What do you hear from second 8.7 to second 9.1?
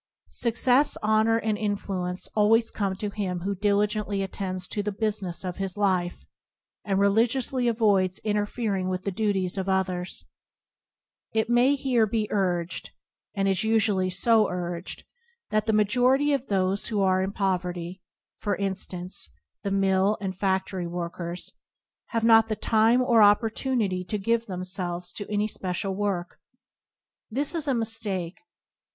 with